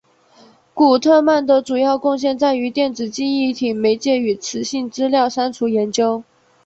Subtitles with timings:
[0.73, 6.23] 古特曼的主要贡献在于电子记忆体媒介与磁性资料删除研究。